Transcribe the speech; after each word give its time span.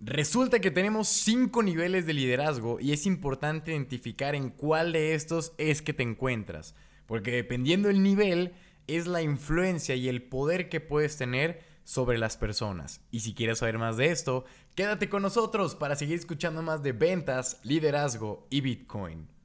Resulta 0.00 0.60
que 0.60 0.70
tenemos 0.70 1.08
cinco 1.08 1.62
niveles 1.62 2.06
de 2.06 2.12
liderazgo 2.12 2.78
y 2.80 2.92
es 2.92 3.04
importante 3.04 3.72
identificar 3.72 4.36
en 4.36 4.50
cuál 4.50 4.92
de 4.92 5.14
estos 5.14 5.54
es 5.58 5.82
que 5.82 5.92
te 5.92 6.04
encuentras, 6.04 6.76
porque 7.06 7.32
dependiendo 7.32 7.88
del 7.88 8.02
nivel 8.02 8.52
es 8.86 9.08
la 9.08 9.22
influencia 9.22 9.96
y 9.96 10.08
el 10.08 10.22
poder 10.22 10.68
que 10.68 10.80
puedes 10.80 11.16
tener 11.16 11.62
sobre 11.82 12.16
las 12.16 12.36
personas. 12.36 13.00
Y 13.10 13.20
si 13.20 13.34
quieres 13.34 13.58
saber 13.58 13.78
más 13.78 13.96
de 13.96 14.12
esto, 14.12 14.44
quédate 14.76 15.08
con 15.08 15.22
nosotros 15.22 15.74
para 15.74 15.96
seguir 15.96 16.16
escuchando 16.16 16.62
más 16.62 16.82
de 16.82 16.92
ventas, 16.92 17.58
liderazgo 17.64 18.46
y 18.50 18.60
Bitcoin. 18.60 19.37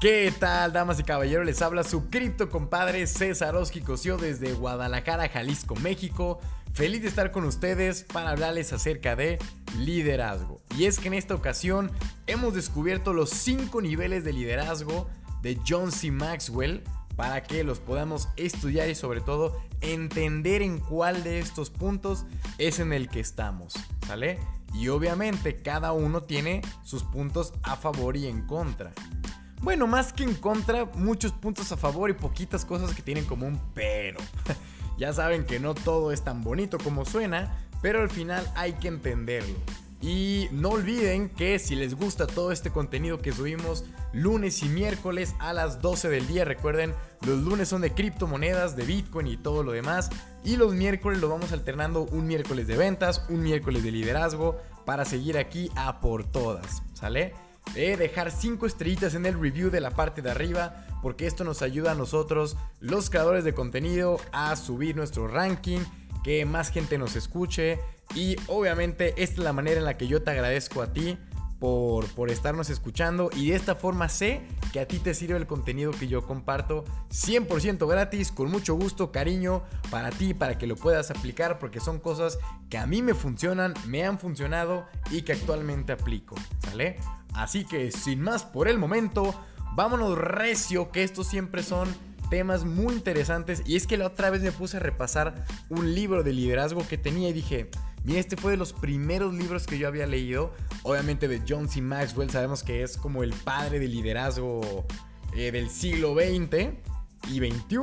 ¿Qué 0.00 0.32
tal, 0.40 0.72
damas 0.72 0.98
y 0.98 1.02
caballeros? 1.02 1.44
Les 1.44 1.60
habla 1.60 1.84
su 1.84 2.08
cripto 2.08 2.48
compadre 2.48 3.06
César 3.06 3.54
Oski 3.54 3.82
Cosio 3.82 4.16
desde 4.16 4.54
Guadalajara, 4.54 5.28
Jalisco, 5.28 5.76
México. 5.76 6.40
Feliz 6.72 7.02
de 7.02 7.08
estar 7.08 7.32
con 7.32 7.44
ustedes 7.44 8.04
para 8.04 8.30
hablarles 8.30 8.72
acerca 8.72 9.14
de 9.14 9.38
liderazgo. 9.76 10.62
Y 10.78 10.86
es 10.86 10.98
que 10.98 11.08
en 11.08 11.14
esta 11.14 11.34
ocasión 11.34 11.90
hemos 12.26 12.54
descubierto 12.54 13.12
los 13.12 13.28
5 13.28 13.82
niveles 13.82 14.24
de 14.24 14.32
liderazgo 14.32 15.06
de 15.42 15.60
John 15.68 15.92
C. 15.92 16.10
Maxwell 16.10 16.82
para 17.14 17.42
que 17.42 17.62
los 17.62 17.78
podamos 17.78 18.30
estudiar 18.36 18.88
y 18.88 18.94
sobre 18.94 19.20
todo 19.20 19.60
entender 19.82 20.62
en 20.62 20.78
cuál 20.78 21.22
de 21.24 21.40
estos 21.40 21.68
puntos 21.68 22.24
es 22.56 22.78
en 22.78 22.94
el 22.94 23.10
que 23.10 23.20
estamos, 23.20 23.74
¿sale? 24.06 24.38
Y 24.72 24.88
obviamente 24.88 25.56
cada 25.56 25.92
uno 25.92 26.22
tiene 26.22 26.62
sus 26.84 27.02
puntos 27.02 27.52
a 27.62 27.76
favor 27.76 28.16
y 28.16 28.28
en 28.28 28.46
contra. 28.46 28.92
Bueno, 29.62 29.86
más 29.86 30.12
que 30.12 30.24
en 30.24 30.34
contra, 30.34 30.86
muchos 30.94 31.32
puntos 31.32 31.70
a 31.70 31.76
favor 31.76 32.08
y 32.08 32.14
poquitas 32.14 32.64
cosas 32.64 32.94
que 32.94 33.02
tienen 33.02 33.26
como 33.26 33.46
un 33.46 33.60
pero. 33.74 34.18
ya 34.98 35.12
saben 35.12 35.44
que 35.44 35.60
no 35.60 35.74
todo 35.74 36.12
es 36.12 36.22
tan 36.22 36.42
bonito 36.42 36.78
como 36.78 37.04
suena, 37.04 37.58
pero 37.82 38.00
al 38.00 38.08
final 38.08 38.50
hay 38.56 38.72
que 38.74 38.88
entenderlo. 38.88 39.56
Y 40.02 40.48
no 40.50 40.70
olviden 40.70 41.28
que 41.28 41.58
si 41.58 41.76
les 41.76 41.94
gusta 41.94 42.26
todo 42.26 42.52
este 42.52 42.70
contenido 42.70 43.18
que 43.18 43.32
subimos 43.32 43.84
lunes 44.14 44.62
y 44.62 44.68
miércoles 44.70 45.34
a 45.40 45.52
las 45.52 45.82
12 45.82 46.08
del 46.08 46.26
día, 46.26 46.46
recuerden, 46.46 46.94
los 47.20 47.38
lunes 47.40 47.68
son 47.68 47.82
de 47.82 47.92
criptomonedas, 47.92 48.76
de 48.76 48.84
Bitcoin 48.84 49.26
y 49.26 49.36
todo 49.36 49.62
lo 49.62 49.72
demás. 49.72 50.08
Y 50.42 50.56
los 50.56 50.72
miércoles 50.72 51.20
lo 51.20 51.28
vamos 51.28 51.52
alternando 51.52 52.04
un 52.04 52.26
miércoles 52.26 52.66
de 52.66 52.78
ventas, 52.78 53.26
un 53.28 53.42
miércoles 53.42 53.82
de 53.82 53.90
liderazgo, 53.90 54.56
para 54.86 55.04
seguir 55.04 55.36
aquí 55.36 55.70
a 55.76 56.00
por 56.00 56.24
todas, 56.24 56.82
¿sale? 56.94 57.34
De 57.74 57.96
dejar 57.96 58.30
5 58.30 58.66
estrellitas 58.66 59.14
en 59.14 59.26
el 59.26 59.40
review 59.40 59.70
de 59.70 59.80
la 59.80 59.90
parte 59.90 60.22
de 60.22 60.30
arriba, 60.30 60.86
porque 61.02 61.26
esto 61.26 61.44
nos 61.44 61.62
ayuda 61.62 61.92
a 61.92 61.94
nosotros, 61.94 62.56
los 62.80 63.10
creadores 63.10 63.44
de 63.44 63.54
contenido, 63.54 64.18
a 64.32 64.54
subir 64.56 64.96
nuestro 64.96 65.28
ranking, 65.28 65.80
que 66.22 66.44
más 66.44 66.70
gente 66.70 66.98
nos 66.98 67.16
escuche. 67.16 67.78
Y 68.14 68.36
obviamente 68.48 69.14
esta 69.16 69.36
es 69.40 69.44
la 69.44 69.52
manera 69.52 69.78
en 69.78 69.84
la 69.84 69.96
que 69.96 70.08
yo 70.08 70.22
te 70.22 70.30
agradezco 70.30 70.82
a 70.82 70.92
ti 70.92 71.16
por, 71.60 72.06
por, 72.14 72.30
estarnos 72.30 72.70
escuchando 72.70 73.28
y 73.36 73.50
de 73.50 73.56
esta 73.56 73.74
forma 73.74 74.08
sé 74.08 74.40
que 74.72 74.80
a 74.80 74.88
ti 74.88 74.98
te 74.98 75.12
sirve 75.12 75.36
el 75.36 75.46
contenido 75.46 75.92
que 75.92 76.08
yo 76.08 76.26
comparto 76.26 76.84
100% 77.10 77.86
gratis, 77.86 78.32
con 78.32 78.50
mucho 78.50 78.74
gusto, 78.74 79.12
cariño 79.12 79.62
para 79.90 80.10
ti, 80.10 80.32
para 80.32 80.56
que 80.56 80.66
lo 80.66 80.74
puedas 80.74 81.10
aplicar 81.10 81.58
porque 81.58 81.78
son 81.78 82.00
cosas 82.00 82.38
que 82.70 82.78
a 82.78 82.86
mí 82.86 83.02
me 83.02 83.12
funcionan, 83.12 83.74
me 83.86 84.04
han 84.04 84.18
funcionado 84.18 84.86
y 85.10 85.22
que 85.22 85.32
actualmente 85.32 85.92
aplico, 85.92 86.34
¿sale? 86.60 86.96
Así 87.40 87.64
que 87.64 87.90
sin 87.90 88.20
más 88.20 88.44
por 88.44 88.68
el 88.68 88.78
momento, 88.78 89.34
vámonos 89.74 90.18
recio, 90.18 90.90
que 90.90 91.02
estos 91.02 91.26
siempre 91.26 91.62
son 91.62 91.88
temas 92.28 92.66
muy 92.66 92.92
interesantes. 92.92 93.62
Y 93.64 93.76
es 93.76 93.86
que 93.86 93.96
la 93.96 94.08
otra 94.08 94.28
vez 94.28 94.42
me 94.42 94.52
puse 94.52 94.76
a 94.76 94.80
repasar 94.80 95.46
un 95.70 95.94
libro 95.94 96.22
de 96.22 96.34
liderazgo 96.34 96.86
que 96.86 96.98
tenía 96.98 97.30
y 97.30 97.32
dije, 97.32 97.70
mira, 98.04 98.20
este 98.20 98.36
fue 98.36 98.52
de 98.52 98.58
los 98.58 98.74
primeros 98.74 99.32
libros 99.32 99.66
que 99.66 99.78
yo 99.78 99.88
había 99.88 100.06
leído. 100.06 100.52
Obviamente 100.82 101.28
de 101.28 101.42
John 101.48 101.66
C. 101.70 101.80
Maxwell, 101.80 102.28
sabemos 102.28 102.62
que 102.62 102.82
es 102.82 102.98
como 102.98 103.22
el 103.22 103.32
padre 103.32 103.78
del 103.78 103.92
liderazgo 103.92 104.84
eh, 105.34 105.50
del 105.50 105.70
siglo 105.70 106.14
XX 106.14 106.74
y 107.30 107.38
XXI. 107.38 107.78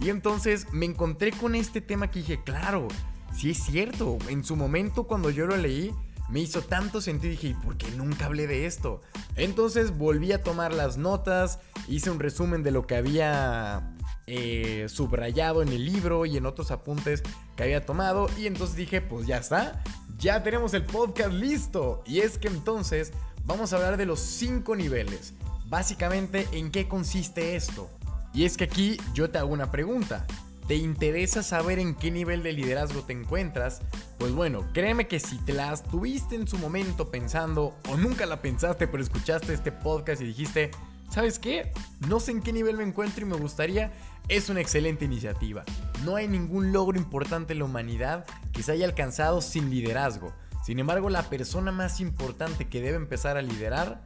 Y 0.00 0.08
entonces 0.08 0.66
me 0.72 0.86
encontré 0.86 1.32
con 1.32 1.54
este 1.54 1.82
tema 1.82 2.10
que 2.10 2.20
dije, 2.20 2.42
claro, 2.42 2.88
sí 3.34 3.50
es 3.50 3.58
cierto. 3.58 4.16
En 4.30 4.44
su 4.44 4.56
momento 4.56 5.04
cuando 5.04 5.28
yo 5.28 5.46
lo 5.46 5.58
leí, 5.58 5.92
me 6.28 6.40
hizo 6.40 6.62
tanto 6.62 7.00
sentido 7.00 7.32
y 7.32 7.36
dije, 7.36 7.56
¿por 7.62 7.76
qué 7.76 7.90
nunca 7.92 8.26
hablé 8.26 8.46
de 8.46 8.66
esto? 8.66 9.00
Entonces 9.36 9.96
volví 9.96 10.32
a 10.32 10.42
tomar 10.42 10.72
las 10.72 10.96
notas, 10.96 11.58
hice 11.88 12.10
un 12.10 12.20
resumen 12.20 12.62
de 12.62 12.70
lo 12.70 12.86
que 12.86 12.96
había 12.96 13.96
eh, 14.26 14.86
subrayado 14.88 15.62
en 15.62 15.68
el 15.68 15.84
libro 15.84 16.26
y 16.26 16.36
en 16.36 16.46
otros 16.46 16.70
apuntes 16.70 17.22
que 17.56 17.62
había 17.62 17.86
tomado 17.86 18.28
y 18.36 18.46
entonces 18.46 18.76
dije, 18.76 19.00
pues 19.00 19.26
ya 19.26 19.38
está, 19.38 19.82
ya 20.18 20.42
tenemos 20.42 20.74
el 20.74 20.84
podcast 20.84 21.32
listo. 21.32 22.02
Y 22.06 22.20
es 22.20 22.38
que 22.38 22.48
entonces 22.48 23.12
vamos 23.44 23.72
a 23.72 23.76
hablar 23.76 23.96
de 23.96 24.06
los 24.06 24.20
cinco 24.20 24.76
niveles. 24.76 25.34
Básicamente, 25.66 26.46
¿en 26.52 26.70
qué 26.70 26.88
consiste 26.88 27.56
esto? 27.56 27.88
Y 28.34 28.44
es 28.44 28.56
que 28.56 28.64
aquí 28.64 28.98
yo 29.14 29.30
te 29.30 29.38
hago 29.38 29.52
una 29.52 29.70
pregunta. 29.70 30.26
¿Te 30.68 30.76
interesa 30.76 31.42
saber 31.42 31.78
en 31.78 31.94
qué 31.94 32.10
nivel 32.10 32.42
de 32.42 32.52
liderazgo 32.52 33.00
te 33.00 33.14
encuentras? 33.14 33.80
Pues 34.18 34.32
bueno, 34.32 34.66
créeme 34.74 35.08
que 35.08 35.18
si 35.18 35.38
te 35.38 35.54
la 35.54 35.74
tuviste 35.78 36.34
en 36.34 36.46
su 36.46 36.58
momento 36.58 37.10
pensando 37.10 37.74
o 37.88 37.96
nunca 37.96 38.26
la 38.26 38.42
pensaste 38.42 38.86
pero 38.86 39.02
escuchaste 39.02 39.54
este 39.54 39.72
podcast 39.72 40.20
y 40.20 40.26
dijiste, 40.26 40.70
¿sabes 41.10 41.38
qué? 41.38 41.72
No 42.06 42.20
sé 42.20 42.32
en 42.32 42.42
qué 42.42 42.52
nivel 42.52 42.76
me 42.76 42.82
encuentro 42.82 43.24
y 43.24 43.30
me 43.30 43.36
gustaría, 43.36 43.94
es 44.28 44.50
una 44.50 44.60
excelente 44.60 45.06
iniciativa. 45.06 45.64
No 46.04 46.16
hay 46.16 46.28
ningún 46.28 46.70
logro 46.70 46.98
importante 46.98 47.54
en 47.54 47.60
la 47.60 47.64
humanidad 47.64 48.26
que 48.52 48.62
se 48.62 48.72
haya 48.72 48.84
alcanzado 48.84 49.40
sin 49.40 49.70
liderazgo. 49.70 50.34
Sin 50.66 50.78
embargo, 50.78 51.08
la 51.08 51.22
persona 51.30 51.72
más 51.72 51.98
importante 51.98 52.68
que 52.68 52.82
debe 52.82 52.98
empezar 52.98 53.38
a 53.38 53.42
liderar 53.42 54.02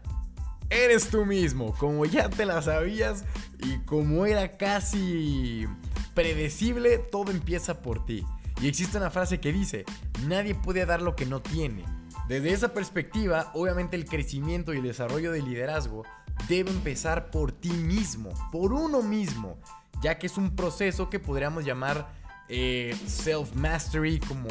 eres 0.71 1.09
tú 1.09 1.27
mismo, 1.27 1.75
como 1.75 2.07
ya 2.07 2.31
te 2.31 2.47
la 2.47 2.63
sabías 2.63 3.25
y 3.59 3.79
como 3.79 4.27
era 4.27 4.57
casi 4.57 5.67
predecible, 6.15 6.99
todo 6.99 7.31
empieza 7.31 7.83
por 7.83 8.05
ti. 8.05 8.25
Y 8.61 8.69
existe 8.69 8.99
una 8.99 9.11
frase 9.11 9.41
que 9.41 9.53
dice, 9.53 9.85
nadie 10.27 10.55
puede 10.55 10.87
dar 10.87 11.03
lo 11.03 11.17
que 11.17 11.27
no 11.27 11.43
tiene. 11.43 11.85
Desde 12.29 12.53
esa 12.53 12.73
perspectiva, 12.73 13.51
obviamente 13.55 13.97
el 13.97 14.05
crecimiento 14.05 14.73
y 14.73 14.79
el 14.79 14.85
desarrollo 14.85 15.33
del 15.33 15.45
liderazgo 15.45 16.05
debe 16.49 16.71
empezar 16.71 17.31
por 17.31 17.53
ti 17.53 17.71
mismo, 17.71 18.31
por 18.51 18.73
uno 18.73 19.03
mismo, 19.03 19.59
ya 20.01 20.19
que 20.19 20.27
es 20.27 20.37
un 20.37 20.55
proceso 20.55 21.11
que 21.11 21.19
podríamos 21.19 21.65
llamar 21.65 22.13
eh, 22.49 22.97
self-mastery 23.07 24.21
como, 24.21 24.49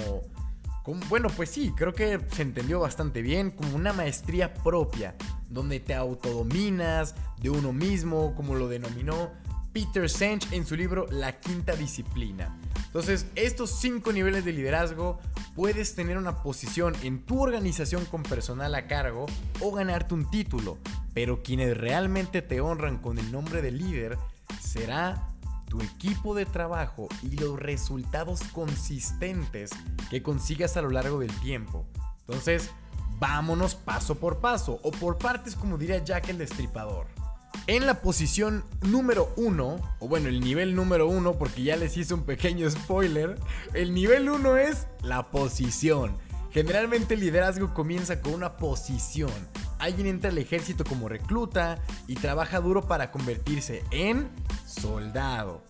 como, 0.83 1.01
bueno, 1.07 1.29
pues 1.29 1.49
sí, 1.49 1.71
creo 1.75 1.93
que 1.93 2.19
se 2.31 2.41
entendió 2.41 2.79
bastante 2.79 3.21
bien, 3.21 3.51
como 3.51 3.75
una 3.75 3.93
maestría 3.93 4.53
propia, 4.53 5.15
donde 5.49 5.79
te 5.79 5.93
autodominas 5.93 7.15
de 7.39 7.49
uno 7.49 7.73
mismo, 7.73 8.33
como 8.35 8.55
lo 8.55 8.67
denominó 8.67 9.31
Peter 9.73 10.09
Senge 10.09 10.55
en 10.55 10.65
su 10.65 10.75
libro 10.75 11.07
La 11.09 11.39
Quinta 11.39 11.75
Disciplina. 11.75 12.57
Entonces, 12.85 13.25
estos 13.35 13.71
cinco 13.71 14.11
niveles 14.11 14.43
de 14.43 14.51
liderazgo 14.51 15.19
puedes 15.55 15.95
tener 15.95 16.17
una 16.17 16.43
posición 16.43 16.93
en 17.03 17.25
tu 17.25 17.41
organización 17.41 18.05
con 18.05 18.23
personal 18.23 18.75
a 18.75 18.87
cargo 18.87 19.27
o 19.61 19.71
ganarte 19.71 20.13
un 20.13 20.29
título, 20.29 20.77
pero 21.13 21.41
quienes 21.41 21.77
realmente 21.77 22.41
te 22.41 22.59
honran 22.59 22.97
con 22.97 23.17
el 23.17 23.31
nombre 23.31 23.61
de 23.61 23.71
líder 23.71 24.17
será 24.61 25.27
tu 25.69 25.81
equipo 25.81 26.35
de 26.35 26.45
trabajo 26.45 27.07
y 27.23 27.37
los 27.37 27.57
resultados 27.57 28.41
consistentes 28.51 29.69
que 30.09 30.21
consigas 30.21 30.75
a 30.75 30.81
lo 30.81 30.89
largo 30.89 31.19
del 31.19 31.33
tiempo. 31.39 31.85
Entonces, 32.27 32.71
vámonos 33.19 33.75
paso 33.75 34.15
por 34.15 34.39
paso 34.39 34.81
o 34.83 34.91
por 34.91 35.17
partes 35.17 35.55
como 35.55 35.77
diría 35.77 36.03
Jack 36.03 36.27
el 36.27 36.39
Destripador. 36.39 37.20
En 37.67 37.85
la 37.85 38.01
posición 38.01 38.65
número 38.81 39.31
uno, 39.37 39.77
o 39.99 40.07
bueno, 40.07 40.29
el 40.29 40.41
nivel 40.41 40.75
número 40.75 41.07
uno, 41.07 41.37
porque 41.37 41.63
ya 41.63 41.75
les 41.75 41.95
hice 41.95 42.13
un 42.13 42.23
pequeño 42.23 42.69
spoiler, 42.69 43.37
el 43.73 43.93
nivel 43.93 44.29
uno 44.29 44.57
es 44.57 44.87
la 45.03 45.29
posición. 45.29 46.17
Generalmente 46.51 47.13
el 47.13 47.21
liderazgo 47.21 47.73
comienza 47.73 48.19
con 48.21 48.33
una 48.33 48.57
posición. 48.57 49.31
Alguien 49.79 50.07
entra 50.07 50.31
al 50.31 50.37
ejército 50.37 50.83
como 50.83 51.07
recluta 51.07 51.79
y 52.07 52.15
trabaja 52.15 52.59
duro 52.59 52.87
para 52.87 53.11
convertirse 53.11 53.83
en 53.91 54.29
soldado. 54.67 55.63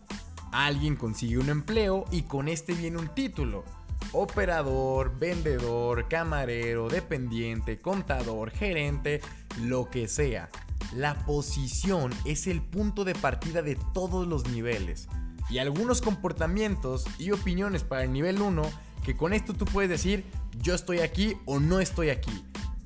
Alguien 0.52 0.96
consigue 0.96 1.38
un 1.38 1.50
empleo 1.50 2.06
y 2.12 2.24
con 2.24 2.48
este 2.48 2.74
viene 2.74 2.98
un 2.98 3.14
título. 3.14 3.64
Operador, 4.12 5.18
vendedor, 5.18 6.08
camarero, 6.10 6.90
dependiente, 6.90 7.78
contador, 7.78 8.50
gerente, 8.52 9.22
lo 9.62 9.90
que 9.90 10.08
sea. 10.08 10.50
La 10.94 11.26
posición 11.26 12.14
es 12.26 12.48
el 12.48 12.62
punto 12.62 13.04
de 13.04 13.16
partida 13.16 13.62
de 13.62 13.78
todos 13.94 14.28
los 14.28 14.48
niveles. 14.50 15.08
Y 15.50 15.60
algunos 15.60 16.02
comportamientos 16.02 17.06
y 17.18 17.32
opiniones 17.32 17.84
para 17.84 18.04
el 18.04 18.12
nivel 18.12 18.42
1 18.42 18.64
que 19.04 19.18
con 19.18 19.34
esto 19.34 19.54
tú 19.54 19.66
puedes 19.66 19.90
decir 19.90 20.26
yo 20.60 20.76
estoy 20.76 21.00
aquí 21.00 21.38
o 21.46 21.60
no 21.60 21.80
estoy 21.80 22.10
aquí. 22.10 22.46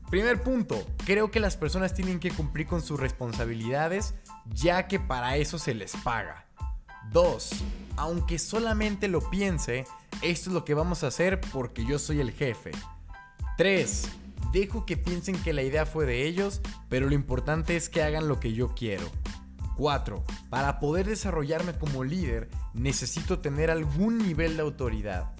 Primer 0.09 0.41
punto, 0.41 0.85
creo 1.05 1.31
que 1.31 1.39
las 1.39 1.57
personas 1.57 1.93
tienen 1.93 2.19
que 2.19 2.31
cumplir 2.31 2.67
con 2.67 2.81
sus 2.81 2.99
responsabilidades 2.99 4.13
ya 4.53 4.87
que 4.87 4.99
para 4.99 5.37
eso 5.37 5.57
se 5.57 5.73
les 5.73 5.95
paga. 5.97 6.45
2. 7.11 7.49
Aunque 7.97 8.39
solamente 8.39 9.07
lo 9.07 9.29
piense, 9.29 9.85
esto 10.21 10.49
es 10.49 10.53
lo 10.53 10.65
que 10.65 10.73
vamos 10.73 11.03
a 11.03 11.07
hacer 11.07 11.41
porque 11.51 11.85
yo 11.85 11.99
soy 11.99 12.19
el 12.19 12.31
jefe. 12.31 12.71
3. 13.57 14.09
Dejo 14.55 14.85
que 14.85 14.95
piensen 14.95 15.35
que 15.43 15.51
la 15.51 15.63
idea 15.63 15.85
fue 15.85 16.05
de 16.05 16.25
ellos, 16.25 16.61
pero 16.87 17.09
lo 17.09 17.13
importante 17.13 17.75
es 17.75 17.89
que 17.89 18.01
hagan 18.01 18.29
lo 18.29 18.39
que 18.39 18.53
yo 18.53 18.73
quiero. 18.73 19.03
4. 19.75 20.23
Para 20.49 20.79
poder 20.79 21.07
desarrollarme 21.07 21.73
como 21.73 22.05
líder, 22.05 22.49
necesito 22.73 23.39
tener 23.39 23.69
algún 23.69 24.17
nivel 24.17 24.55
de 24.55 24.61
autoridad. 24.61 25.33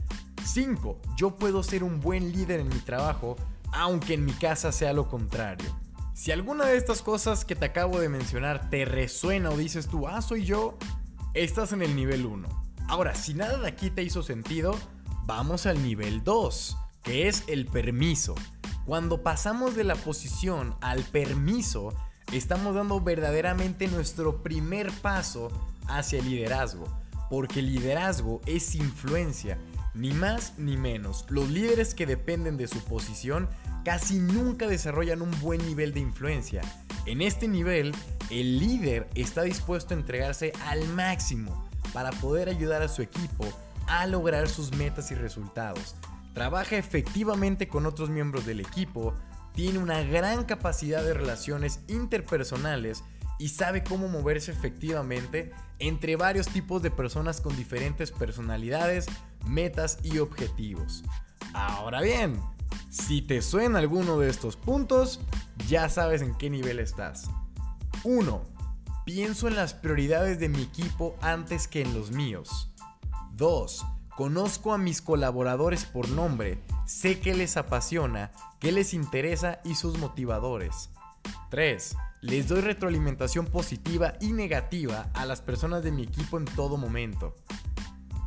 5. 0.44 1.00
Yo 1.16 1.38
puedo 1.38 1.64
ser 1.64 1.86
un 1.86 2.02
buen 2.02 2.34
líder 2.34 2.60
en 2.60 2.68
mi 2.68 2.80
trabajo, 2.80 3.38
aunque 3.72 4.16
en 4.16 4.26
mi 4.26 4.34
casa 4.34 4.74
sea 4.74 4.92
lo 4.92 5.08
contrario. 5.08 5.74
Si 6.14 6.34
alguna 6.34 6.66
de 6.66 6.76
estas 6.76 7.02
cosas 7.02 7.46
que 7.46 7.56
te 7.56 7.68
acabo 7.68 8.02
de 8.02 8.10
mencionar 8.10 8.70
te 8.70 8.84
resuena 8.84 9.50
o 9.50 9.56
dices 9.56 9.88
tú, 9.88 10.10
ah, 10.10 10.22
soy 10.22 10.44
yo, 10.44 10.78
estás 11.34 11.72
en 11.72 11.82
el 11.82 11.96
nivel 11.96 12.26
1. 12.26 12.50
Ahora, 12.90 13.16
si 13.16 13.34
nada 13.34 13.60
de 13.60 13.68
aquí 13.70 13.92
te 13.92 14.04
hizo 14.04 14.24
sentido, 14.24 14.78
vamos 15.26 15.68
al 15.68 15.82
nivel 15.82 16.22
2, 16.26 16.78
que 17.02 17.30
es 17.30 17.46
el 17.48 17.66
permiso. 17.66 18.36
Cuando 18.86 19.24
pasamos 19.24 19.76
de 19.76 19.84
la 19.84 19.96
posición 19.96 20.76
al 20.80 21.04
permiso, 21.04 21.92
estamos 22.32 22.76
dando 22.76 23.02
verdaderamente 23.02 23.88
nuestro 23.88 24.44
primer 24.44 24.92
paso 25.02 25.50
hacia 25.88 26.20
el 26.20 26.30
liderazgo, 26.30 26.86
porque 27.32 27.62
el 27.62 27.74
liderazgo 27.74 28.42
es 28.46 28.76
influencia, 28.76 29.58
ni 29.96 30.12
más 30.12 30.54
ni 30.60 30.78
menos. 30.78 31.26
Los 31.30 31.50
líderes 31.50 31.96
que 31.96 32.06
dependen 32.06 32.58
de 32.58 32.68
su 32.68 32.78
posición 32.84 33.50
casi 33.84 34.20
nunca 34.20 34.68
desarrollan 34.68 35.24
un 35.24 35.32
buen 35.42 35.66
nivel 35.66 35.92
de 35.92 36.02
influencia. 36.02 36.62
En 37.08 37.24
este 37.24 37.48
nivel, 37.48 37.92
el 38.30 38.60
líder 38.60 39.08
está 39.16 39.42
dispuesto 39.42 39.96
a 39.96 39.98
entregarse 39.98 40.54
al 40.68 40.88
máximo 40.90 41.68
para 41.92 42.12
poder 42.12 42.50
ayudar 42.50 42.84
a 42.84 42.88
su 42.88 43.02
equipo 43.02 43.46
a 43.88 44.06
lograr 44.06 44.48
sus 44.48 44.76
metas 44.76 45.10
y 45.10 45.16
resultados. 45.16 45.96
Trabaja 46.36 46.76
efectivamente 46.76 47.70
con 47.70 47.86
otros 47.86 48.10
miembros 48.10 48.46
del 48.46 48.60
equipo, 48.60 49.14
tiene 49.54 49.80
una 49.80 50.02
gran 50.04 50.44
capacidad 50.44 51.02
de 51.02 51.14
relaciones 51.14 51.80
interpersonales 51.88 53.06
y 53.40 53.48
sabe 53.48 53.86
cómo 53.86 54.10
moverse 54.10 54.52
efectivamente 54.52 55.54
entre 55.80 56.18
varios 56.18 56.50
tipos 56.50 56.82
de 56.82 56.92
personas 56.92 57.40
con 57.40 57.56
diferentes 57.56 58.12
personalidades, 58.12 59.06
metas 59.48 59.98
y 60.04 60.20
objetivos. 60.20 61.06
Ahora 61.54 62.02
bien, 62.02 62.42
si 62.90 63.22
te 63.22 63.42
suena 63.42 63.80
alguno 63.80 64.20
de 64.20 64.30
estos 64.30 64.58
puntos, 64.58 65.22
ya 65.70 65.88
sabes 65.88 66.22
en 66.22 66.36
qué 66.36 66.50
nivel 66.50 66.80
estás. 66.80 67.30
1. 68.04 68.44
Pienso 69.06 69.48
en 69.48 69.56
las 69.56 69.74
prioridades 69.74 70.38
de 70.42 70.50
mi 70.50 70.64
equipo 70.64 71.16
antes 71.22 71.70
que 71.70 71.82
en 71.82 71.94
los 71.94 72.12
míos. 72.12 72.74
2. 73.38 73.86
Conozco 74.16 74.72
a 74.74 74.78
mis 74.78 75.02
colaboradores 75.02 75.84
por 75.84 76.08
nombre, 76.08 76.58
sé 76.86 77.20
qué 77.20 77.34
les 77.34 77.58
apasiona, 77.58 78.32
qué 78.62 78.72
les 78.72 78.94
interesa 78.94 79.60
y 79.66 79.76
sus 79.76 79.98
motivadores. 79.98 80.90
3. 81.50 81.98
Les 82.22 82.48
doy 82.48 82.62
retroalimentación 82.62 83.46
positiva 83.46 84.14
y 84.22 84.32
negativa 84.32 85.10
a 85.16 85.26
las 85.26 85.42
personas 85.42 85.84
de 85.84 85.92
mi 85.92 86.04
equipo 86.04 86.38
en 86.38 86.46
todo 86.46 86.78
momento. 86.78 87.36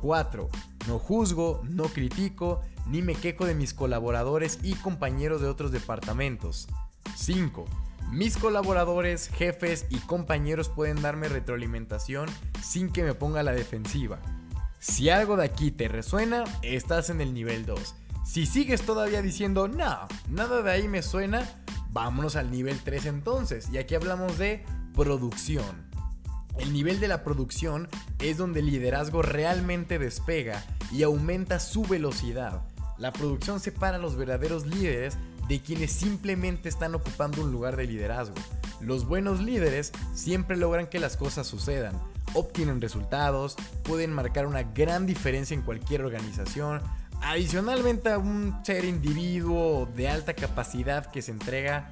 4. 0.03 0.51
No 0.89 0.99
juzgo, 0.99 1.63
no 1.65 1.85
critico, 1.85 2.61
ni 2.87 3.01
me 3.01 3.15
quejo 3.15 3.47
de 3.47 3.55
mis 3.55 3.73
colaboradores 3.73 4.59
y 4.63 4.75
compañeros 4.75 5.41
de 5.41 5.49
otros 5.49 5.73
departamentos. 5.73 6.69
5. 7.17 7.65
Mis 8.13 8.37
colaboradores, 8.37 9.29
jefes 9.29 9.87
y 9.89 9.97
compañeros 10.01 10.69
pueden 10.69 11.01
darme 11.01 11.29
retroalimentación 11.29 12.29
sin 12.63 12.93
que 12.93 13.05
me 13.05 13.15
ponga 13.15 13.41
a 13.41 13.43
la 13.43 13.53
defensiva. 13.53 14.21
Si 14.81 15.11
algo 15.11 15.37
de 15.37 15.45
aquí 15.45 15.73
te 15.73 15.89
resuena, 15.89 16.45
estás 16.63 17.11
en 17.11 17.21
el 17.21 17.35
nivel 17.35 17.67
2. 17.67 17.95
Si 18.25 18.47
sigues 18.47 18.83
todavía 18.83 19.23
diciendo, 19.23 19.67
no, 19.67 20.07
nada 20.29 20.63
de 20.63 20.71
ahí 20.71 20.87
me 20.87 21.03
suena, 21.03 21.49
vámonos 21.91 22.37
al 22.37 22.51
nivel 22.51 22.79
3 22.85 23.07
entonces. 23.07 23.69
Y 23.73 23.79
aquí 23.79 23.97
hablamos 23.97 24.39
de 24.39 24.65
producción. 24.95 25.89
El 26.59 26.73
nivel 26.73 27.01
de 27.01 27.09
la 27.09 27.25
producción 27.25 27.89
es 28.21 28.37
donde 28.37 28.61
el 28.61 28.67
liderazgo 28.67 29.23
realmente 29.23 29.99
despega 29.99 30.65
y 30.93 31.03
aumenta 31.03 31.59
su 31.59 31.83
velocidad. 31.83 32.63
La 32.99 33.13
producción 33.13 33.61
separa 33.61 33.97
a 33.97 34.01
los 34.01 34.17
verdaderos 34.17 34.67
líderes 34.67 35.17
de 35.49 35.61
quienes 35.61 35.93
simplemente 35.93 36.69
están 36.69 36.95
ocupando 36.95 37.43
un 37.43 37.51
lugar 37.51 37.77
de 37.77 37.87
liderazgo. 37.87 38.35
Los 38.81 39.07
buenos 39.07 39.41
líderes 39.41 39.93
siempre 40.15 40.57
logran 40.57 40.89
que 40.89 41.01
las 41.01 41.17
cosas 41.17 41.47
sucedan, 41.47 41.95
obtienen 42.35 42.81
resultados, 42.81 43.57
pueden 43.83 44.13
marcar 44.13 44.47
una 44.47 44.63
gran 44.63 45.07
diferencia 45.07 45.55
en 45.55 45.63
cualquier 45.63 46.03
organización. 46.03 46.81
Adicionalmente 47.23 48.11
a 48.11 48.19
un 48.19 48.61
ser 48.65 48.85
individuo 48.85 49.87
de 49.97 50.09
alta 50.09 50.35
capacidad 50.35 51.07
que 51.07 51.23
se 51.23 51.33
entrega 51.33 51.91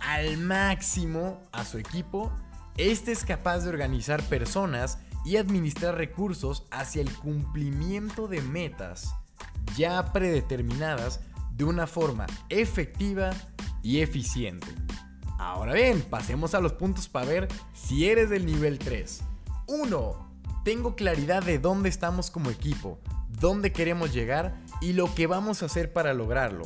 al 0.00 0.36
máximo 0.38 1.40
a 1.52 1.64
su 1.64 1.78
equipo, 1.78 2.32
este 2.76 3.12
es 3.12 3.24
capaz 3.24 3.60
de 3.60 3.70
organizar 3.70 4.22
personas 4.24 4.98
y 5.24 5.36
administrar 5.36 5.96
recursos 5.96 6.64
hacia 6.70 7.02
el 7.02 7.12
cumplimiento 7.14 8.28
de 8.28 8.42
metas 8.42 9.14
ya 9.76 10.12
predeterminadas 10.12 11.20
de 11.52 11.64
una 11.64 11.86
forma 11.86 12.26
efectiva 12.48 13.30
y 13.82 14.00
eficiente. 14.00 14.66
Ahora 15.38 15.74
bien, 15.74 16.02
pasemos 16.02 16.54
a 16.54 16.60
los 16.60 16.72
puntos 16.72 17.08
para 17.08 17.26
ver 17.26 17.48
si 17.74 18.08
eres 18.08 18.30
del 18.30 18.46
nivel 18.46 18.78
3. 18.78 19.22
1. 19.66 20.34
Tengo 20.64 20.96
claridad 20.96 21.42
de 21.42 21.58
dónde 21.58 21.88
estamos 21.88 22.30
como 22.30 22.50
equipo, 22.50 22.98
dónde 23.28 23.72
queremos 23.72 24.12
llegar 24.12 24.60
y 24.80 24.92
lo 24.92 25.14
que 25.14 25.26
vamos 25.26 25.62
a 25.62 25.66
hacer 25.66 25.92
para 25.92 26.14
lograrlo. 26.14 26.64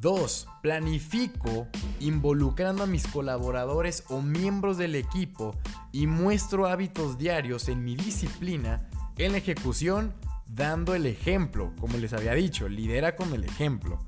2. 0.00 0.48
Planifico 0.62 1.68
involucrando 2.00 2.82
a 2.82 2.86
mis 2.86 3.06
colaboradores 3.06 4.04
o 4.08 4.20
miembros 4.20 4.76
del 4.76 4.96
equipo 4.96 5.56
y 5.92 6.06
muestro 6.06 6.66
hábitos 6.66 7.16
diarios 7.16 7.68
en 7.68 7.84
mi 7.84 7.96
disciplina, 7.96 8.88
en 9.16 9.32
la 9.32 9.38
ejecución, 9.38 10.12
dando 10.46 10.94
el 10.94 11.06
ejemplo, 11.06 11.72
como 11.80 11.96
les 11.96 12.12
había 12.12 12.34
dicho, 12.34 12.68
lidera 12.68 13.16
con 13.16 13.32
el 13.32 13.44
ejemplo. 13.44 13.98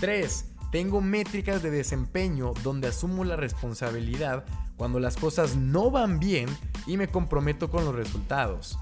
3. 0.00 0.44
Tengo 0.70 1.00
métricas 1.00 1.62
de 1.62 1.70
desempeño 1.70 2.52
donde 2.62 2.88
asumo 2.88 3.24
la 3.24 3.36
responsabilidad 3.36 4.44
cuando 4.78 5.00
las 5.00 5.16
cosas 5.16 5.56
no 5.56 5.90
van 5.90 6.18
bien 6.20 6.48
y 6.86 6.96
me 6.96 7.08
comprometo 7.08 7.68
con 7.68 7.84
los 7.84 7.94
resultados. 7.94 8.78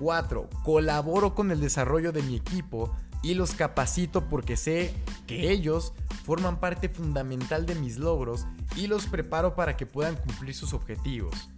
4. 0.00 0.48
Colaboro 0.64 1.34
con 1.34 1.52
el 1.52 1.60
desarrollo 1.60 2.10
de 2.10 2.22
mi 2.22 2.34
equipo 2.34 2.96
y 3.22 3.34
los 3.34 3.52
capacito 3.52 4.28
porque 4.28 4.56
sé 4.56 4.94
que 5.26 5.50
ellos 5.50 5.92
forman 6.24 6.60
parte 6.60 6.88
fundamental 6.88 7.66
de 7.66 7.74
mis 7.74 7.98
logros 7.98 8.46
y 8.76 8.86
los 8.86 9.06
preparo 9.06 9.54
para 9.54 9.76
que 9.76 9.86
puedan 9.86 10.16
cumplir 10.16 10.54
sus 10.54 10.72
objetivos. 10.72 11.50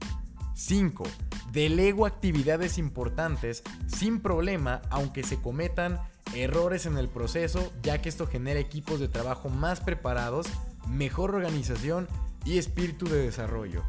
5. 0.54 1.04
Delego 1.52 2.06
actividades 2.06 2.76
importantes 2.76 3.62
sin 3.86 4.20
problema 4.20 4.82
aunque 4.90 5.22
se 5.22 5.40
cometan 5.40 6.00
errores 6.34 6.86
en 6.86 6.98
el 6.98 7.08
proceso 7.08 7.72
ya 7.82 8.02
que 8.02 8.08
esto 8.08 8.26
genera 8.26 8.60
equipos 8.60 9.00
de 9.00 9.08
trabajo 9.08 9.48
más 9.48 9.80
preparados, 9.80 10.46
mejor 10.88 11.34
organización 11.34 12.08
y 12.44 12.58
espíritu 12.58 13.08
de 13.08 13.24
desarrollo. 13.24 13.84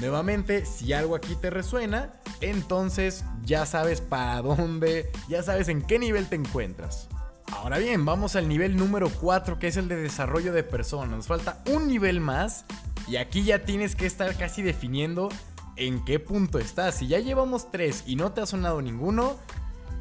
Nuevamente, 0.00 0.66
si 0.66 0.92
algo 0.92 1.16
aquí 1.16 1.34
te 1.36 1.50
resuena, 1.50 2.12
entonces 2.40 3.24
ya 3.44 3.64
sabes 3.66 4.00
para 4.00 4.42
dónde, 4.42 5.10
ya 5.28 5.42
sabes 5.42 5.68
en 5.68 5.82
qué 5.82 5.98
nivel 5.98 6.28
te 6.28 6.36
encuentras. 6.36 7.08
Ahora 7.52 7.78
bien, 7.78 8.04
vamos 8.04 8.36
al 8.36 8.48
nivel 8.48 8.76
número 8.76 9.08
4 9.08 9.58
que 9.58 9.68
es 9.68 9.76
el 9.76 9.88
de 9.88 9.96
desarrollo 9.96 10.52
de 10.52 10.62
personas. 10.62 11.16
Nos 11.16 11.26
falta 11.26 11.62
un 11.70 11.86
nivel 11.86 12.20
más 12.20 12.64
y 13.06 13.16
aquí 13.16 13.44
ya 13.44 13.64
tienes 13.64 13.94
que 13.94 14.06
estar 14.06 14.36
casi 14.36 14.62
definiendo 14.62 15.28
en 15.76 16.04
qué 16.04 16.18
punto 16.18 16.58
estás. 16.58 16.96
Si 16.96 17.06
ya 17.06 17.20
llevamos 17.20 17.70
3 17.70 18.04
y 18.06 18.16
no 18.16 18.32
te 18.32 18.40
ha 18.40 18.46
sonado 18.46 18.82
ninguno, 18.82 19.36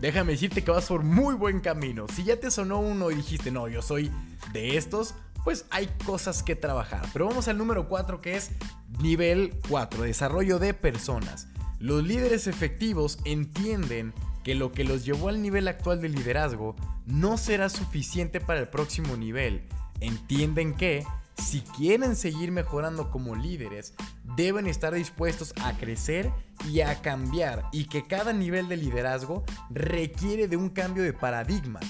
déjame 0.01 0.33
decirte 0.33 0.63
que 0.63 0.71
vas 0.71 0.87
por 0.87 1.03
muy 1.03 1.35
buen 1.35 1.59
camino. 1.59 2.07
Si 2.13 2.23
ya 2.23 2.39
te 2.39 2.49
sonó 2.49 2.79
uno 2.79 3.11
y 3.11 3.15
dijiste, 3.15 3.51
no, 3.51 3.67
yo 3.67 3.81
soy 3.81 4.11
de 4.51 4.77
estos, 4.77 5.13
pues 5.45 5.65
hay 5.69 5.87
cosas 6.05 6.43
que 6.43 6.57
trabajar. 6.57 7.07
Pero 7.13 7.27
vamos 7.27 7.47
al 7.47 7.57
número 7.57 7.87
4 7.87 8.19
que 8.19 8.35
es 8.35 8.51
nivel 8.99 9.53
4, 9.69 10.03
desarrollo 10.03 10.59
de 10.59 10.73
personas. 10.73 11.47
Los 11.79 12.03
líderes 12.03 12.47
efectivos 12.47 13.19
entienden 13.23 14.13
que 14.43 14.55
lo 14.55 14.71
que 14.71 14.83
los 14.83 15.05
llevó 15.05 15.29
al 15.29 15.41
nivel 15.41 15.67
actual 15.67 16.01
de 16.01 16.09
liderazgo 16.09 16.75
no 17.05 17.37
será 17.37 17.69
suficiente 17.69 18.41
para 18.41 18.59
el 18.59 18.67
próximo 18.67 19.15
nivel. 19.15 19.67
Entienden 19.99 20.73
que 20.73 21.05
si 21.37 21.61
quieren 21.61 22.15
seguir 22.15 22.51
mejorando 22.51 23.11
como 23.11 23.35
líderes, 23.35 23.93
deben 24.35 24.65
estar 24.65 24.93
dispuestos 24.93 25.53
a 25.61 25.77
crecer 25.77 26.31
y 26.71 26.81
a 26.81 27.01
cambiar 27.01 27.65
y 27.71 27.85
que 27.85 28.07
cada 28.07 28.33
nivel 28.33 28.67
de 28.67 28.77
liderazgo 28.77 29.43
requiere 29.69 30.47
de 30.47 30.57
un 30.57 30.69
cambio 30.69 31.03
de 31.03 31.13
paradigma. 31.13 31.81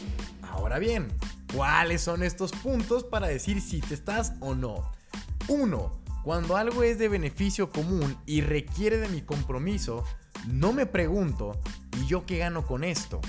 Ahora 0.42 0.80
bien, 0.80 1.08
¿Cuáles 1.56 2.02
son 2.02 2.22
estos 2.22 2.52
puntos 2.52 3.06
para 3.06 3.28
decir 3.28 3.62
si 3.62 3.80
te 3.80 3.94
estás 3.94 4.34
o 4.42 4.56
no? 4.56 4.92
1. 5.48 6.02
Cuando 6.22 6.58
algo 6.58 6.84
es 6.84 7.00
de 7.00 7.08
beneficio 7.08 7.70
común 7.70 8.18
y 8.26 8.42
requiere 8.42 8.98
de 8.98 9.08
mi 9.08 9.22
compromiso, 9.22 10.04
no 10.48 10.74
me 10.74 10.86
pregunto, 10.86 11.58
¿y 12.02 12.08
yo 12.08 12.26
qué 12.26 12.40
gano 12.40 12.66
con 12.66 12.84
esto? 12.84 13.22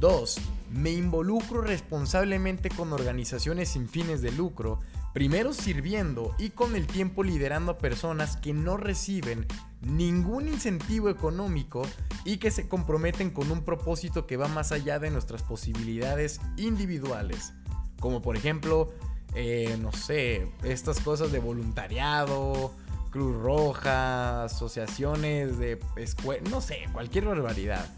2. 0.00 0.40
Me 0.72 0.90
involucro 0.90 1.60
responsablemente 1.60 2.70
con 2.70 2.92
organizaciones 2.92 3.68
sin 3.68 3.88
fines 3.88 4.20
de 4.20 4.32
lucro, 4.32 4.80
primero 5.18 5.52
sirviendo 5.52 6.32
y 6.38 6.50
con 6.50 6.76
el 6.76 6.86
tiempo 6.86 7.24
liderando 7.24 7.72
a 7.72 7.78
personas 7.78 8.36
que 8.36 8.52
no 8.52 8.76
reciben 8.76 9.48
ningún 9.80 10.46
incentivo 10.46 11.08
económico 11.08 11.82
y 12.24 12.36
que 12.36 12.52
se 12.52 12.68
comprometen 12.68 13.30
con 13.30 13.50
un 13.50 13.64
propósito 13.64 14.28
que 14.28 14.36
va 14.36 14.46
más 14.46 14.70
allá 14.70 15.00
de 15.00 15.10
nuestras 15.10 15.42
posibilidades 15.42 16.40
individuales. 16.56 17.52
Como 17.98 18.22
por 18.22 18.36
ejemplo, 18.36 18.92
eh, 19.34 19.76
no 19.80 19.90
sé, 19.90 20.52
estas 20.62 21.00
cosas 21.00 21.32
de 21.32 21.40
voluntariado, 21.40 22.72
Cruz 23.10 23.42
Roja, 23.42 24.44
asociaciones 24.44 25.58
de 25.58 25.80
escuela, 25.96 26.48
no 26.48 26.60
sé, 26.60 26.84
cualquier 26.92 27.24
barbaridad. 27.24 27.92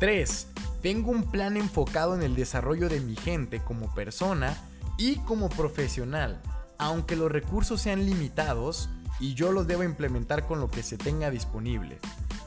3. 0.00 0.48
Tengo 0.82 1.12
un 1.12 1.30
plan 1.30 1.56
enfocado 1.56 2.14
en 2.14 2.22
el 2.22 2.34
desarrollo 2.34 2.90
de 2.90 3.00
mi 3.00 3.16
gente 3.16 3.60
como 3.64 3.94
persona 3.94 4.54
y 4.98 5.16
como 5.20 5.48
profesional, 5.48 6.42
aunque 6.78 7.16
los 7.16 7.30
recursos 7.30 7.80
sean 7.80 8.06
limitados 8.06 8.88
y 9.20 9.34
yo 9.34 9.52
los 9.52 9.66
debo 9.66 9.82
implementar 9.82 10.46
con 10.46 10.60
lo 10.60 10.70
que 10.70 10.82
se 10.82 10.96
tenga 10.96 11.30
disponible. 11.30 11.98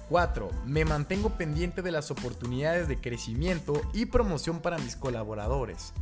4. 0.10 0.50
Me 0.66 0.84
mantengo 0.84 1.30
pendiente 1.38 1.82
de 1.82 1.92
las 1.92 2.12
oportunidades 2.12 2.88
de 2.88 3.00
crecimiento 3.00 3.82
y 3.94 4.08
promoción 4.08 4.60
para 4.60 4.78
mis 4.78 4.96
colaboradores. 4.96 5.94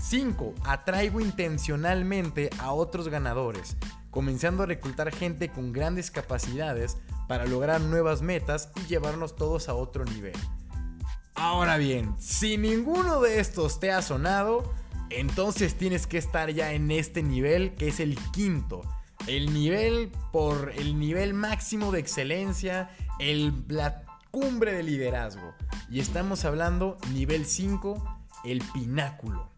5. 0.00 0.54
Atraigo 0.64 1.20
intencionalmente 1.20 2.50
a 2.58 2.72
otros 2.72 3.08
ganadores, 3.08 3.76
comenzando 4.10 4.62
a 4.62 4.66
reclutar 4.66 5.12
gente 5.12 5.50
con 5.50 5.72
grandes 5.72 6.12
capacidades 6.12 6.96
para 7.26 7.44
lograr 7.46 7.80
nuevas 7.80 8.22
metas 8.22 8.70
y 8.76 8.86
llevarnos 8.86 9.34
todos 9.34 9.68
a 9.68 9.74
otro 9.74 10.04
nivel. 10.04 10.36
Ahora 11.34 11.76
bien, 11.76 12.14
si 12.18 12.56
ninguno 12.56 13.20
de 13.20 13.40
estos 13.40 13.80
te 13.80 13.90
ha 13.90 14.00
sonado, 14.00 14.72
entonces 15.10 15.76
tienes 15.76 16.06
que 16.06 16.18
estar 16.18 16.50
ya 16.50 16.72
en 16.72 16.90
este 16.90 17.22
nivel 17.22 17.74
que 17.74 17.88
es 17.88 18.00
el 18.00 18.18
quinto. 18.32 18.82
El 19.26 19.52
nivel 19.52 20.10
por 20.32 20.72
el 20.76 20.98
nivel 20.98 21.34
máximo 21.34 21.90
de 21.90 22.00
excelencia, 22.00 22.90
el, 23.18 23.64
la 23.68 24.04
cumbre 24.30 24.72
de 24.72 24.82
liderazgo. 24.82 25.54
Y 25.90 26.00
estamos 26.00 26.44
hablando 26.44 26.98
nivel 27.12 27.46
5, 27.46 28.20
el 28.44 28.62
pináculo. 28.74 29.50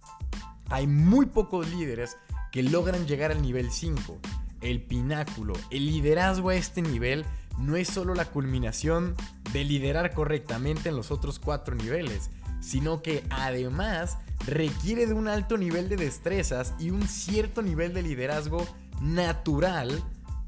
Hay 0.70 0.86
muy 0.86 1.26
pocos 1.26 1.68
líderes 1.68 2.16
que 2.52 2.62
logran 2.62 3.06
llegar 3.06 3.32
al 3.32 3.42
nivel 3.42 3.70
5, 3.70 4.18
el 4.60 4.82
pináculo. 4.82 5.54
El 5.70 5.86
liderazgo 5.86 6.50
a 6.50 6.54
este 6.54 6.82
nivel 6.82 7.24
no 7.58 7.76
es 7.76 7.88
solo 7.88 8.14
la 8.14 8.26
culminación 8.26 9.14
de 9.52 9.64
liderar 9.64 10.14
correctamente 10.14 10.88
en 10.88 10.96
los 10.96 11.10
otros 11.10 11.38
cuatro 11.38 11.74
niveles, 11.74 12.30
sino 12.60 13.02
que 13.02 13.24
además 13.30 14.18
requiere 14.46 15.06
de 15.06 15.14
un 15.14 15.28
alto 15.28 15.56
nivel 15.56 15.88
de 15.88 15.96
destrezas 15.96 16.74
y 16.78 16.90
un 16.90 17.06
cierto 17.06 17.62
nivel 17.62 17.94
de 17.94 18.02
liderazgo 18.02 18.66
natural 19.00 20.02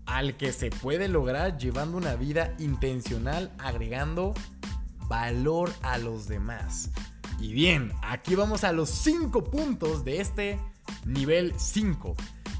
al 0.06 0.36
que 0.36 0.52
se 0.52 0.70
puede 0.70 1.08
lograr 1.08 1.58
llevando 1.58 1.96
una 1.96 2.16
vida 2.16 2.54
intencional 2.58 3.52
agregando 3.58 4.34
valor 5.08 5.72
a 5.82 5.98
los 5.98 6.28
demás. 6.28 6.90
Y 7.38 7.52
bien, 7.52 7.92
aquí 8.02 8.34
vamos 8.34 8.64
a 8.64 8.72
los 8.72 8.90
5 8.90 9.44
puntos 9.44 10.04
de 10.04 10.20
este 10.20 10.58
nivel 11.04 11.54
5. 11.56 12.14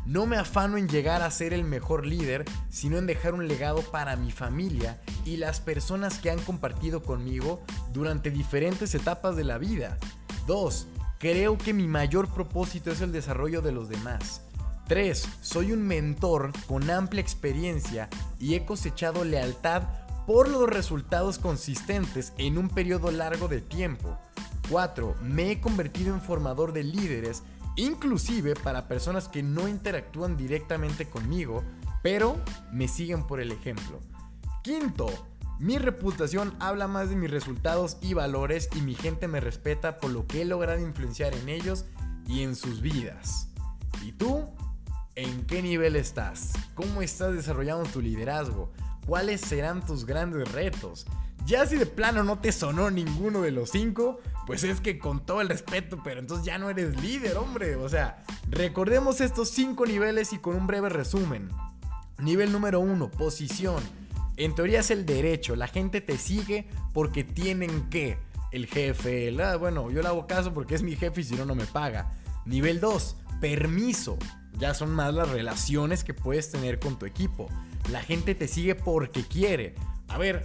No 0.07 0.27
me 0.27 0.37
afano 0.37 0.79
en 0.79 0.89
llegar 0.89 1.23
a 1.23 1.31
ser 1.31 1.53
el 1.53 1.65
mejor 1.65 2.07
líder, 2.07 2.45
sino 2.71 2.97
en 2.99 3.07
dejar 3.07 3.35
un 3.35 3.47
legado 3.47 3.83
para 3.83 4.17
mi 4.17 4.33
familia 4.33 5.01
y 5.25 5.37
las 5.37 5.61
personas 5.61 6.19
que 6.19 6.31
han 6.31 6.41
compartido 6.41 7.03
conmigo 7.03 7.63
durante 7.93 8.31
diferentes 8.31 8.95
etapas 8.95 9.37
de 9.37 9.45
la 9.45 9.59
vida. 9.59 9.99
2. 10.47 10.87
Creo 11.21 11.59
que 11.59 11.75
mi 11.75 11.87
mayor 11.87 12.29
propósito 12.33 12.91
es 12.91 13.03
el 13.03 13.13
desarrollo 13.13 13.61
de 13.61 13.73
los 13.73 13.91
demás. 13.91 14.41
3. 14.89 15.29
Soy 15.43 15.73
un 15.73 15.87
mentor 15.87 16.51
con 16.67 16.91
amplia 16.91 17.21
experiencia 17.21 18.09
y 18.39 18.55
he 18.55 18.65
cosechado 18.65 19.23
lealtad 19.23 19.83
por 20.27 20.49
los 20.49 20.67
resultados 20.67 21.39
consistentes 21.39 22.33
en 22.39 22.57
un 22.57 22.71
periodo 22.71 23.11
largo 23.11 23.49
de 23.49 23.61
tiempo. 23.61 24.17
4. 24.71 25.17
Me 25.21 25.51
he 25.51 25.61
convertido 25.61 26.15
en 26.15 26.23
formador 26.23 26.73
de 26.73 26.85
líderes 26.85 27.43
inclusive 27.77 28.55
para 28.55 28.89
personas 28.89 29.29
que 29.29 29.43
no 29.43 29.69
interactúan 29.69 30.39
directamente 30.39 31.05
conmigo, 31.05 31.63
pero 32.03 32.41
me 32.73 32.89
siguen 32.89 33.27
por 33.27 33.41
el 33.41 33.53
ejemplo. 33.53 34.01
Quinto, 34.63 35.09
mi 35.61 35.77
reputación 35.77 36.55
habla 36.59 36.89
más 36.89 37.11
de 37.11 37.17
mis 37.17 37.31
resultados 37.31 37.99
y 38.01 38.15
valores 38.15 38.71
y 38.75 38.81
mi 38.81 38.95
gente 38.95 39.29
me 39.29 39.41
respeta 39.41 39.99
por 39.99 40.11
lo 40.11 40.27
que 40.27 40.41
he 40.41 40.45
logrado 40.47 40.81
influenciar 40.81 41.35
en 41.35 41.51
ellos 41.51 41.85
y 42.27 42.43
en 42.43 42.57
sus 42.57 42.81
vidas. 42.81 43.49
¿Y 44.03 44.13
tú? 44.13 44.49
¿En 45.17 45.45
qué 45.45 45.61
nivel 45.61 45.97
estás? 45.97 46.55
¿Cómo 46.75 47.03
estás 47.03 47.35
desarrollando 47.35 47.85
tu 47.91 48.01
liderazgo? 48.01 48.73
¿Cuáles 49.07 49.43
serán 49.43 49.85
tus 49.85 50.07
grandes 50.07 50.51
retos? 50.51 51.05
Ya 51.45 51.67
si 51.67 51.77
de 51.77 51.85
plano 51.85 52.25
no 52.25 52.39
te 52.39 52.53
sonó 52.53 52.91
ninguno 52.91 53.43
de 53.43 53.51
los 53.51 53.69
cinco, 53.69 54.19
pues 54.47 54.65
es 54.65 54.81
que 54.81 54.99
con 54.99 55.27
todo 55.27 55.43
el 55.43 55.51
respeto, 55.51 56.01
pero 56.03 56.21
entonces 56.21 56.47
ya 56.47 56.57
no 56.57 56.71
eres 56.71 56.99
líder, 57.03 57.37
hombre. 57.37 57.77
O 57.77 57.89
sea, 57.91 58.25
recordemos 58.49 59.21
estos 59.21 59.51
cinco 59.51 59.85
niveles 59.85 60.33
y 60.33 60.39
con 60.39 60.57
un 60.57 60.67
breve 60.67 60.89
resumen. 60.89 61.51
Nivel 62.19 62.51
número 62.51 62.81
uno, 62.81 63.11
posición. 63.11 63.83
En 64.41 64.55
teoría 64.55 64.81
es 64.81 64.91
el 64.91 65.05
derecho, 65.05 65.55
la 65.55 65.69
gente 65.69 66.01
te 66.01 66.17
sigue 66.17 66.67
porque 66.95 67.25
tienen 67.25 67.91
que. 67.91 68.17
El 68.53 68.67
jefe, 68.67 69.37
ah, 69.45 69.57
bueno, 69.57 69.91
yo 69.91 70.01
le 70.01 70.09
hago 70.09 70.27
caso 70.27 70.55
porque 70.55 70.75
es 70.75 70.83
mi 70.83 70.97
jefe 70.97 71.21
y 71.21 71.25
si 71.25 71.37
no, 71.37 71.45
no 71.45 71.55
me 71.55 71.67
paga. 71.67 72.11
Nivel 72.47 72.81
2, 72.81 73.17
permiso. 73.39 74.19
Ya 74.59 74.73
son 74.73 74.93
más 74.93 75.13
las 75.13 75.29
relaciones 75.29 76.05
que 76.05 76.15
puedes 76.15 76.51
tener 76.51 76.81
con 76.81 76.99
tu 76.99 77.05
equipo. 77.05 77.49
La 77.93 78.03
gente 78.03 78.35
te 78.35 78.49
sigue 78.49 78.75
porque 78.75 79.23
quiere. 79.25 79.75
A 80.09 80.17
ver, 80.17 80.43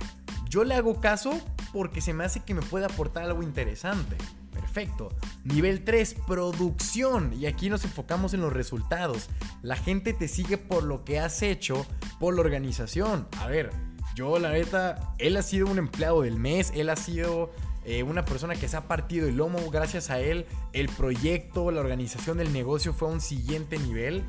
yo 0.49 0.65
le 0.65 0.75
hago 0.75 0.99
caso 0.99 1.41
porque 1.71 2.01
se 2.01 2.13
me 2.13 2.25
hace 2.25 2.41
que 2.41 2.53
me 2.53 2.61
puede 2.61 2.85
aportar 2.85 3.23
algo 3.23 3.43
interesante. 3.43 4.17
Perfecto. 4.51 5.09
Nivel 5.45 5.85
3, 5.85 6.17
producción. 6.27 7.33
Y 7.33 7.45
aquí 7.45 7.69
nos 7.69 7.85
enfocamos 7.85 8.33
en 8.33 8.41
los 8.41 8.51
resultados. 8.51 9.29
La 9.61 9.77
gente 9.77 10.11
te 10.11 10.27
sigue 10.27 10.57
por 10.57 10.83
lo 10.83 11.05
que 11.05 11.19
has 11.19 11.41
hecho 11.41 11.85
por 12.19 12.35
la 12.35 12.41
organización. 12.41 13.27
A 13.39 13.47
ver, 13.47 13.71
yo 14.15 14.39
la 14.39 14.50
neta, 14.51 15.13
él 15.19 15.38
ha 15.38 15.41
sido 15.41 15.67
un 15.67 15.77
empleado 15.77 16.22
del 16.22 16.39
mes, 16.39 16.72
él 16.74 16.89
ha 16.89 16.95
sido 16.95 17.51
eh, 17.84 18.01
una 18.01 18.25
persona 18.25 18.55
que 18.55 18.67
se 18.67 18.77
ha 18.77 18.88
partido 18.88 19.27
el 19.27 19.38
lomo. 19.38 19.60
Gracias 19.69 20.10
a 20.10 20.19
él, 20.19 20.45
el 20.74 20.89
proyecto, 20.89 21.69
la 21.69 21.81
organización 21.81 22.38
del 22.38 22.51
negocio 22.51 22.93
fue 22.93 23.10
a 23.10 23.12
un 23.12 23.22
siguiente 23.22 23.77
nivel. 23.77 24.24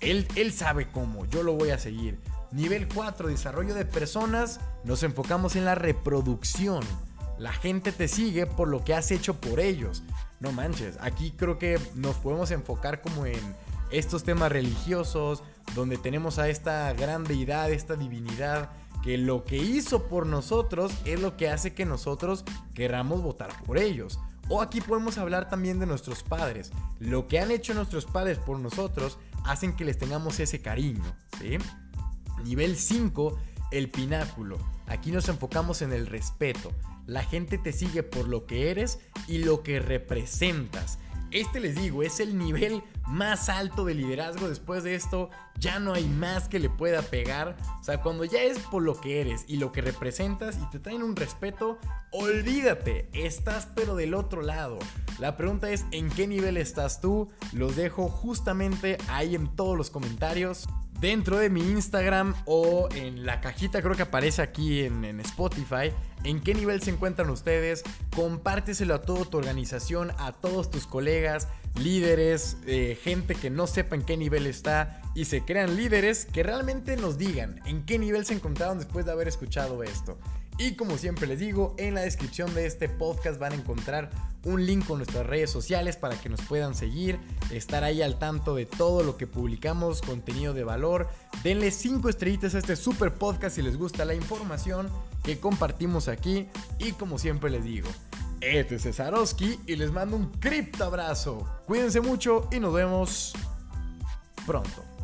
Él, 0.00 0.28
él 0.34 0.52
sabe 0.52 0.90
cómo, 0.90 1.24
yo 1.26 1.42
lo 1.42 1.54
voy 1.54 1.70
a 1.70 1.78
seguir. 1.78 2.18
Nivel 2.50 2.88
4, 2.88 3.28
desarrollo 3.28 3.74
de 3.74 3.84
personas. 3.84 4.60
Nos 4.84 5.02
enfocamos 5.02 5.56
en 5.56 5.64
la 5.64 5.74
reproducción. 5.74 6.84
La 7.38 7.52
gente 7.52 7.92
te 7.92 8.08
sigue 8.08 8.46
por 8.46 8.68
lo 8.68 8.84
que 8.84 8.94
has 8.94 9.10
hecho 9.10 9.40
por 9.40 9.60
ellos. 9.60 10.02
No 10.40 10.52
manches, 10.52 10.96
aquí 11.00 11.32
creo 11.36 11.58
que 11.58 11.80
nos 11.94 12.16
podemos 12.16 12.50
enfocar 12.50 13.00
como 13.00 13.26
en 13.26 13.40
estos 13.90 14.24
temas 14.24 14.52
religiosos, 14.52 15.42
donde 15.74 15.96
tenemos 15.96 16.38
a 16.38 16.48
esta 16.48 16.92
gran 16.92 17.24
deidad, 17.24 17.70
esta 17.70 17.96
divinidad, 17.96 18.70
que 19.02 19.18
lo 19.18 19.44
que 19.44 19.56
hizo 19.56 20.08
por 20.08 20.26
nosotros 20.26 20.92
es 21.04 21.20
lo 21.20 21.36
que 21.36 21.48
hace 21.48 21.74
que 21.74 21.84
nosotros 21.84 22.44
queramos 22.74 23.22
votar 23.22 23.50
por 23.64 23.78
ellos. 23.78 24.18
O 24.48 24.62
aquí 24.62 24.80
podemos 24.80 25.18
hablar 25.18 25.48
también 25.48 25.78
de 25.78 25.86
nuestros 25.86 26.22
padres. 26.22 26.72
Lo 26.98 27.28
que 27.28 27.38
han 27.38 27.50
hecho 27.50 27.74
nuestros 27.74 28.06
padres 28.06 28.38
por 28.38 28.58
nosotros 28.58 29.18
hacen 29.44 29.76
que 29.76 29.84
les 29.84 29.98
tengamos 29.98 30.40
ese 30.40 30.60
cariño. 30.60 31.04
Nivel 32.44 32.76
5, 32.76 33.38
el 33.72 33.90
pináculo. 33.90 34.58
Aquí 34.86 35.12
nos 35.12 35.28
enfocamos 35.28 35.82
en 35.82 35.92
el 35.92 36.06
respeto. 36.06 36.72
La 37.06 37.22
gente 37.24 37.58
te 37.58 37.72
sigue 37.72 38.02
por 38.02 38.28
lo 38.28 38.46
que 38.46 38.70
eres 38.70 39.00
y 39.26 39.38
lo 39.38 39.62
que 39.62 39.80
representas. 39.80 40.98
Este 41.30 41.60
les 41.60 41.74
digo, 41.74 42.02
es 42.02 42.20
el 42.20 42.38
nivel 42.38 42.82
más 43.06 43.48
alto 43.48 43.84
de 43.84 43.94
liderazgo. 43.94 44.48
Después 44.48 44.82
de 44.82 44.94
esto, 44.94 45.30
ya 45.58 45.78
no 45.78 45.92
hay 45.92 46.06
más 46.06 46.48
que 46.48 46.58
le 46.58 46.70
pueda 46.70 47.02
pegar. 47.02 47.56
O 47.80 47.84
sea, 47.84 48.00
cuando 48.00 48.24
ya 48.24 48.42
es 48.42 48.58
por 48.58 48.82
lo 48.82 49.00
que 49.00 49.20
eres 49.20 49.44
y 49.46 49.56
lo 49.56 49.72
que 49.72 49.82
representas 49.82 50.58
y 50.58 50.70
te 50.70 50.78
traen 50.78 51.02
un 51.02 51.16
respeto, 51.16 51.78
olvídate, 52.12 53.08
estás 53.12 53.68
pero 53.74 53.94
del 53.94 54.14
otro 54.14 54.42
lado. 54.42 54.78
La 55.18 55.36
pregunta 55.36 55.70
es, 55.70 55.84
¿en 55.90 56.08
qué 56.10 56.26
nivel 56.26 56.56
estás 56.56 57.00
tú? 57.00 57.28
Los 57.52 57.76
dejo 57.76 58.08
justamente 58.08 58.98
ahí 59.08 59.34
en 59.34 59.54
todos 59.54 59.76
los 59.76 59.90
comentarios. 59.90 60.66
Dentro 61.00 61.38
de 61.38 61.50
mi 61.50 61.60
Instagram 61.60 62.34
o 62.44 62.88
en 62.94 63.24
la 63.24 63.40
cajita 63.40 63.82
creo 63.82 63.94
que 63.94 64.02
aparece 64.02 64.42
aquí 64.42 64.82
en, 64.82 65.20
Spotify. 65.20 65.92
¿En 66.24 66.40
qué 66.40 66.54
nivel 66.54 66.82
se 66.82 66.90
encuentran 66.90 67.30
ustedes? 67.30 67.84
Compárteselo 68.14 68.94
a 68.94 69.02
toda 69.02 69.24
tu 69.24 69.38
organización, 69.38 70.12
a 70.18 70.32
todos 70.32 70.70
tus 70.70 70.86
colegas, 70.86 71.48
líderes, 71.76 72.56
eh, 72.66 72.98
gente 73.02 73.34
que 73.34 73.50
no 73.50 73.66
sepa 73.66 73.94
en 73.94 74.02
qué 74.02 74.16
nivel 74.16 74.46
está 74.46 75.00
y 75.14 75.26
se 75.26 75.44
crean 75.44 75.76
líderes 75.76 76.26
que 76.26 76.42
realmente 76.42 76.96
nos 76.96 77.18
digan 77.18 77.60
en 77.66 77.84
qué 77.84 77.98
nivel 77.98 78.24
se 78.24 78.34
encontraron 78.34 78.78
después 78.78 79.06
de 79.06 79.12
haber 79.12 79.28
escuchado 79.28 79.82
esto. 79.82 80.18
Y 80.58 80.74
como 80.74 80.98
siempre 80.98 81.28
les 81.28 81.38
digo, 81.38 81.76
en 81.78 81.94
la 81.94 82.00
descripción 82.00 82.52
de 82.52 82.66
este 82.66 82.88
podcast 82.88 83.38
van 83.38 83.52
a 83.52 83.54
encontrar 83.54 84.10
un 84.44 84.66
link 84.66 84.86
con 84.86 84.98
nuestras 84.98 85.24
redes 85.24 85.50
sociales 85.50 85.96
para 85.96 86.20
que 86.20 86.28
nos 86.28 86.40
puedan 86.42 86.74
seguir, 86.74 87.20
estar 87.52 87.84
ahí 87.84 88.02
al 88.02 88.18
tanto 88.18 88.56
de 88.56 88.66
todo 88.66 89.04
lo 89.04 89.16
que 89.16 89.28
publicamos, 89.28 90.02
contenido 90.02 90.54
de 90.54 90.64
valor. 90.64 91.08
Denle 91.44 91.70
5 91.70 92.08
estrellitas 92.08 92.56
a 92.56 92.58
este 92.58 92.74
super 92.74 93.14
podcast 93.14 93.54
si 93.54 93.62
les 93.62 93.76
gusta 93.76 94.04
la 94.04 94.14
información 94.14 94.88
que 95.22 95.38
compartimos 95.38 96.08
aquí. 96.08 96.48
Y 96.80 96.90
como 96.92 97.18
siempre 97.18 97.50
les 97.50 97.64
digo, 97.64 97.88
este 98.40 98.76
es 98.76 98.82
Cesarowski 98.82 99.60
y 99.64 99.76
les 99.76 99.92
mando 99.92 100.16
un 100.16 100.30
cripto 100.32 100.84
abrazo. 100.84 101.46
Cuídense 101.66 102.00
mucho 102.00 102.48
y 102.50 102.58
nos 102.58 102.74
vemos 102.74 103.32
pronto. 104.44 104.97